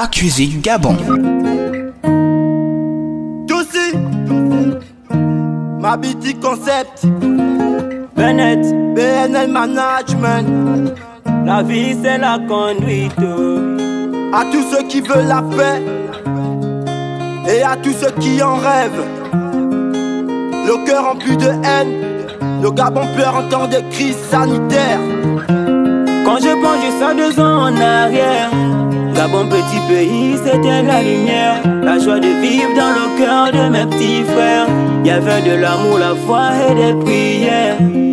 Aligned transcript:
accusé 0.00 0.46
du 0.46 0.58
Gabon. 0.58 0.96
Toussi, 3.48 3.96
Mabiti 5.80 6.34
Concept, 6.34 7.04
Bennett, 8.16 8.64
BNL 8.94 9.50
Management, 9.50 10.94
la 11.44 11.62
vie 11.62 11.96
c'est 12.00 12.18
la 12.18 12.38
conduite. 12.46 13.12
à 14.32 14.44
tous 14.52 14.62
ceux 14.70 14.86
qui 14.86 15.00
veulent 15.00 15.26
la 15.26 15.42
paix 15.42 15.82
et 17.50 17.62
à 17.62 17.74
tous 17.76 17.94
ceux 18.00 18.12
qui 18.20 18.40
en 18.40 18.54
rêvent. 18.54 19.04
Le 19.32 20.86
cœur 20.86 21.06
rempli 21.06 21.36
de 21.36 21.48
haine, 21.48 22.62
le 22.62 22.70
Gabon 22.70 23.06
pleure 23.16 23.36
en 23.36 23.48
temps 23.48 23.66
de 23.66 23.80
crise 23.90 24.18
sanitaire. 24.30 25.00
Quand 26.24 26.38
je 26.38 26.52
pense 26.62 26.84
juste 26.84 27.02
à 27.02 27.14
deux 27.14 27.40
ans 27.40 27.62
en 27.62 27.80
arrière, 27.80 28.50
Gabon 29.18 29.48
petit 29.48 29.80
pays, 29.88 30.36
c'était 30.44 30.80
la 30.80 31.02
lumière, 31.02 31.60
la 31.82 31.98
joie 31.98 32.20
de 32.20 32.28
vivre 32.40 32.72
dans 32.76 32.90
le 32.90 33.18
cœur 33.18 33.50
de 33.50 33.68
mes 33.68 33.84
petits 33.84 34.22
frères. 34.22 34.68
Il 35.02 35.08
y 35.08 35.10
avait 35.10 35.42
de 35.42 35.60
l'amour, 35.60 35.98
la 35.98 36.14
foi 36.14 36.50
et 36.70 36.74
des 36.76 37.04
prières. 37.04 38.07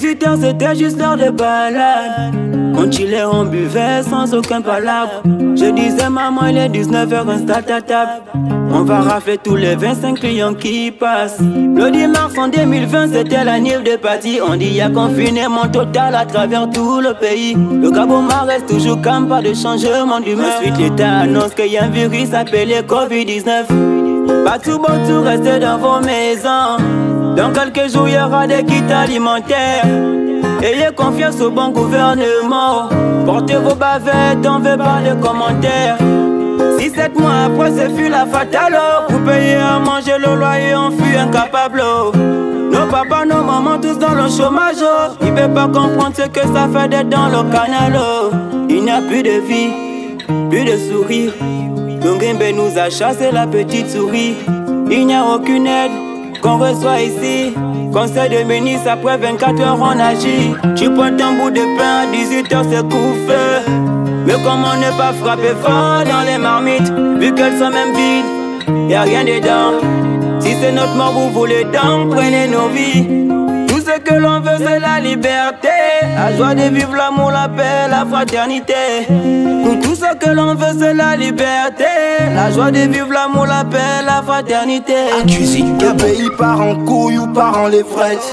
18 0.00 0.26
heures, 0.28 0.38
c'était 0.40 0.76
juste 0.76 0.96
l'heure 0.96 1.16
de 1.16 1.28
balade. 1.28 2.32
On 2.76 2.88
chillait, 2.88 3.24
on 3.24 3.44
buvait 3.44 4.04
sans 4.04 4.32
aucun 4.32 4.60
palabre. 4.60 5.22
Je 5.24 5.72
disais, 5.72 6.08
maman, 6.08 6.46
il 6.46 6.56
est 6.56 6.68
19h, 6.68 7.28
installe 7.28 7.64
ta 7.64 7.80
table. 7.80 8.22
On 8.70 8.82
va 8.82 9.00
rafler 9.00 9.38
tous 9.38 9.56
les 9.56 9.74
25 9.74 10.20
clients 10.20 10.54
qui 10.54 10.92
passent. 10.92 11.40
Le 11.40 11.90
10 11.90 12.06
mars 12.06 12.38
en 12.38 12.46
2020, 12.46 13.08
c'était 13.12 13.42
la 13.42 13.58
nive 13.58 13.82
de 13.82 13.96
partie. 13.96 14.38
On 14.40 14.54
dit, 14.54 14.68
y 14.68 14.80
a 14.80 14.88
confinement 14.88 15.66
total 15.66 16.14
à 16.14 16.24
travers 16.24 16.70
tout 16.70 17.00
le 17.00 17.14
pays. 17.14 17.54
Le 17.54 17.90
Gabon 17.90 18.28
reste 18.46 18.68
toujours 18.68 19.02
calme, 19.02 19.26
pas 19.26 19.42
de 19.42 19.52
changement 19.52 20.20
d'humeur. 20.20 20.58
Ensuite, 20.58 20.78
l'État 20.78 21.22
annonce 21.22 21.54
qu'il 21.54 21.72
y 21.72 21.76
a 21.76 21.86
un 21.86 21.88
virus 21.88 22.32
appelé 22.34 22.82
Covid-19. 22.86 23.97
Pas 24.44 24.58
tout 24.58 24.78
bon, 24.78 24.94
tout 25.06 25.22
restez 25.22 25.58
dans 25.58 25.78
vos 25.78 26.00
maisons. 26.00 26.76
Dans 27.36 27.52
quelques 27.52 27.92
jours, 27.92 28.08
il 28.08 28.14
y 28.14 28.18
aura 28.18 28.46
des 28.46 28.64
kits 28.64 28.92
alimentaires. 28.92 29.86
Ayez 30.62 30.88
confiance 30.94 31.40
au 31.40 31.50
bon 31.50 31.70
gouvernement. 31.70 32.88
Portez 33.24 33.56
vos 33.56 33.74
bavettes, 33.74 34.46
on 34.46 34.58
veut 34.58 34.76
pas 34.76 35.00
de 35.06 35.14
commentaires. 35.22 35.98
Si 36.78 36.90
sept 36.90 37.18
mois 37.18 37.44
après, 37.46 37.72
c'est 37.72 37.90
fut 37.96 38.08
la 38.08 38.26
fatale. 38.26 38.78
Pour 39.08 39.20
payer 39.20 39.56
à 39.56 39.78
manger 39.78 40.18
le 40.18 40.34
loyer, 40.34 40.74
on 40.74 40.90
fut 40.90 41.16
incapable. 41.16 41.82
Nos 42.72 42.86
papas, 42.90 43.24
nos 43.24 43.42
mamans, 43.42 43.78
tous 43.80 43.98
dans 43.98 44.14
le 44.14 44.28
chômage. 44.28 44.84
Ils 45.22 45.32
peuvent 45.32 45.54
pas 45.54 45.66
comprendre 45.66 46.14
ce 46.16 46.28
que 46.28 46.40
ça 46.40 46.68
fait 46.72 46.88
d'être 46.88 47.08
dans 47.08 47.28
le 47.28 47.50
canal. 47.50 47.98
Il 48.68 48.82
n'y 48.84 48.90
a 48.90 49.00
plus 49.00 49.22
de 49.22 49.40
vie, 49.40 49.70
plus 50.50 50.64
de 50.64 50.76
sourire. 50.76 51.32
Longimbe 52.08 52.54
nous 52.54 52.78
a 52.78 52.88
chassé 52.88 53.30
la 53.30 53.46
petite 53.46 53.90
souris. 53.90 54.34
Il 54.90 55.06
n'y 55.06 55.14
a 55.14 55.26
aucune 55.26 55.66
aide 55.66 55.90
qu'on 56.40 56.56
reçoit 56.56 57.02
ici. 57.02 57.52
Conseil 57.92 58.30
de 58.30 58.44
ministre, 58.44 58.88
après 58.88 59.18
24 59.18 59.60
heures 59.60 59.78
on 59.78 60.00
agit. 60.00 60.54
Tu 60.74 60.90
prends 60.90 61.14
ton 61.14 61.34
bout 61.34 61.50
de 61.50 61.60
pain, 61.76 62.04
à 62.04 62.10
18 62.10 62.52
heures 62.54 62.64
c'est 62.70 62.82
coup-feu. 62.82 63.60
Mais 64.24 64.36
comment 64.42 64.74
ne 64.76 64.96
pas 64.96 65.12
frapper 65.12 65.54
fort 65.62 66.04
dans 66.04 66.24
les 66.26 66.38
marmites, 66.38 66.90
vu 67.20 67.34
qu'elles 67.34 67.58
sont 67.58 67.68
même 67.68 67.94
vides, 67.94 68.90
y 68.90 68.94
a 68.94 69.02
rien 69.02 69.24
dedans. 69.24 69.74
Si 70.40 70.54
c'est 70.62 70.72
notre 70.72 70.94
mort, 70.94 71.12
vous 71.12 71.28
voulez 71.28 71.64
donc, 71.64 72.14
prenez 72.14 72.48
nos 72.48 72.68
vies. 72.68 73.06
Tout 73.68 73.80
ce 73.80 74.00
que 74.00 74.14
l'on 74.14 74.40
veut, 74.40 74.56
c'est 74.56 74.80
la 74.80 74.98
liberté. 74.98 75.68
La 76.14 76.36
joie 76.36 76.54
de 76.54 76.74
vivre 76.74 76.94
l'amour, 76.94 77.30
la 77.30 77.48
paix, 77.48 77.88
la 77.88 78.04
fraternité. 78.04 79.06
Tout 79.82 79.94
ce 79.94 80.14
que 80.16 80.30
l'on 80.30 80.54
veut, 80.54 80.76
c'est 80.78 80.94
la 80.94 81.16
liberté. 81.16 81.84
La 82.34 82.50
joie 82.50 82.70
de 82.70 82.80
vivre 82.80 83.12
l'amour, 83.12 83.46
la 83.46 83.64
paix, 83.64 84.02
la 84.04 84.22
fraternité. 84.22 84.94
Accusé 85.20 85.62
du 85.62 85.72
Le 85.84 85.96
pays 85.96 86.28
part 86.36 86.60
en 86.60 86.74
couille 86.84 87.18
ou 87.18 87.26
part 87.26 87.58
en 87.58 87.68
levrette. 87.68 88.32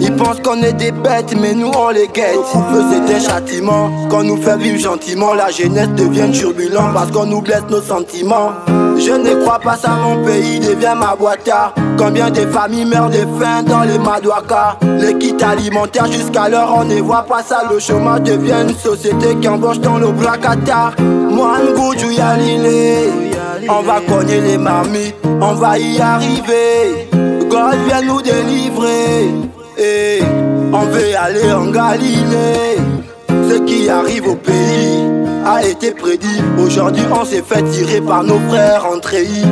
Ils 0.00 0.14
pensent 0.16 0.40
qu'on 0.40 0.62
est 0.62 0.72
des 0.72 0.92
bêtes, 0.92 1.34
mais 1.40 1.54
nous 1.54 1.70
on 1.74 1.90
les 1.90 2.08
guette. 2.08 2.34
Feu 2.52 2.84
c'est 2.90 3.14
un 3.14 3.20
châtiment, 3.20 3.90
qu'on 4.08 4.24
nous 4.24 4.40
fait 4.40 4.56
vivre 4.56 4.78
gentiment. 4.78 5.34
La 5.34 5.50
jeunesse 5.50 5.90
devient 5.90 6.30
turbulente 6.32 6.92
parce 6.92 7.10
qu'on 7.10 7.26
nous 7.26 7.40
blesse 7.40 7.64
nos 7.70 7.80
sentiments. 7.80 8.50
Je 8.98 9.12
ne 9.12 9.42
crois 9.42 9.58
pas 9.58 9.76
ça, 9.76 9.90
mon 9.90 10.24
pays 10.24 10.60
devient 10.60 10.94
ma 10.96 11.14
boîte 11.16 11.48
à. 11.48 11.74
Combien 11.98 12.30
de 12.30 12.40
familles 12.46 12.84
meurent 12.84 13.10
de 13.10 13.24
faim 13.38 13.62
dans 13.66 13.82
les 13.82 13.98
madouakas 13.98 14.78
Les 14.98 15.16
kits 15.18 15.42
alimentaires 15.42 16.10
jusqu'à 16.10 16.48
l'heure 16.48 16.74
on 16.76 16.84
ne 16.84 17.00
voit 17.00 17.22
pas 17.22 17.42
ça. 17.42 17.62
Le 17.70 17.78
chômage 17.78 18.22
devient 18.22 18.64
une 18.68 18.74
société 18.74 19.36
qui 19.40 19.48
embauche 19.48 19.80
dans 19.80 19.98
le 19.98 20.08
bracata. 20.08 20.92
Moi, 20.98 21.58
on 23.68 23.82
va 23.82 24.00
cogner 24.00 24.40
les 24.40 24.58
marmites, 24.58 25.16
on 25.40 25.54
va 25.54 25.78
y 25.78 26.00
arriver. 26.00 27.08
God 27.48 27.76
vient 27.86 28.02
nous 28.02 28.22
délivrer. 28.22 29.30
Et 29.78 30.20
on 30.72 30.82
veut 30.82 31.16
aller 31.18 31.52
en 31.52 31.66
Galilée. 31.66 32.78
Ce 33.28 33.58
qui 33.58 33.88
arrive 33.88 34.28
au 34.28 34.36
pays 34.36 35.11
a 35.52 35.64
été 35.64 35.92
prédit. 35.92 36.40
Aujourd'hui, 36.58 37.02
on 37.12 37.24
s'est 37.24 37.42
fait 37.42 37.62
tirer 37.64 38.00
par 38.00 38.24
nos 38.24 38.38
frères 38.48 38.86
en 38.86 38.98
treillis. 38.98 39.44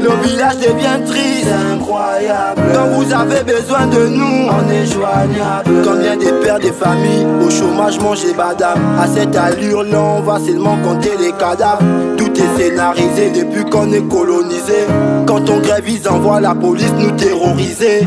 Le 0.00 0.10
village 0.22 0.58
devient 0.58 1.04
triste, 1.04 1.48
incroyable. 1.72 2.62
Quand 2.72 2.86
vous 2.88 3.12
avez 3.12 3.42
besoin 3.42 3.86
de 3.86 4.06
nous, 4.06 4.48
on 4.48 4.70
est 4.70 4.86
joignable. 4.86 5.82
Combien 5.84 6.16
de 6.16 6.30
pères 6.42 6.60
de 6.60 6.70
familles 6.70 7.26
au 7.44 7.50
chômage 7.50 7.98
mangent 7.98 8.24
les 8.24 8.34
badames 8.34 8.80
À 8.98 9.06
cette 9.06 9.34
allure-là, 9.34 10.00
on 10.00 10.20
va 10.20 10.38
seulement 10.38 10.76
compter 10.84 11.10
les 11.18 11.32
cadavres. 11.32 11.82
Tout 12.16 12.32
est 12.32 12.62
scénarisé 12.62 13.30
depuis 13.30 13.68
qu'on 13.68 13.92
est 13.92 14.08
colonisé. 14.08 14.86
Quand 15.26 15.50
on 15.50 15.58
grève, 15.58 15.88
ils 15.88 16.08
envoient 16.08 16.40
la 16.40 16.54
police 16.54 16.92
nous 16.96 17.10
terroriser. 17.12 18.06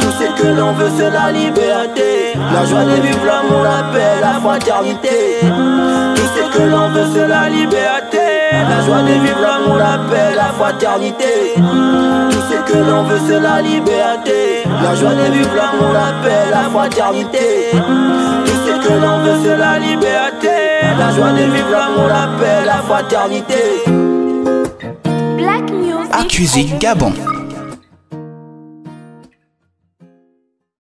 Tout 0.00 0.10
ce 0.18 0.42
que 0.42 0.48
l'on 0.48 0.72
veut, 0.72 0.90
c'est 0.98 1.10
la 1.10 1.30
liberté. 1.30 2.34
La 2.52 2.64
joie 2.66 2.84
de 2.84 3.00
vivre 3.00 3.24
l'amour, 3.24 3.62
la 3.62 3.81
fraternité. 4.42 5.38
Tout 6.16 6.28
ce 6.36 6.58
que 6.58 6.62
l'on 6.64 6.88
veut, 6.90 7.06
c'est 7.14 7.28
la 7.28 7.48
liberté. 7.48 8.18
La 8.68 8.84
joie 8.84 9.02
de 9.02 9.14
vivre 9.24 9.40
l'amour, 9.40 9.76
la 9.76 9.98
paix, 10.10 10.34
la 10.34 10.50
fraternité. 10.58 11.54
Tout 11.56 12.44
ce 12.50 12.72
que 12.72 12.78
l'on 12.78 13.04
veut, 13.04 13.20
c'est 13.26 13.40
la 13.40 13.62
liberté. 13.62 14.64
La 14.82 14.94
joie 14.96 15.14
de 15.14 15.32
vivre 15.32 15.54
l'amour, 15.54 15.92
la 15.92 16.10
paix, 16.22 16.50
la 16.50 16.68
fraternité. 16.70 17.70
Tout 17.72 18.60
ce 18.66 18.88
que 18.88 18.92
l'on 18.92 19.18
veut, 19.18 19.38
c'est 19.44 19.56
la 19.56 19.78
liberté. 19.78 20.48
La 20.98 21.10
joie 21.14 21.32
de 21.32 21.44
vivre 21.54 21.70
l'amour, 21.70 22.08
la 22.08 22.26
paix, 22.38 22.64
la 22.66 22.82
fraternité. 22.88 23.64
Black 25.38 25.70
Music. 25.70 26.12
Accusé 26.12 26.64
du 26.64 26.74
Gabon. 26.78 27.12